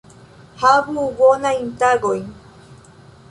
[0.61, 2.25] Havu bonajn tagojn!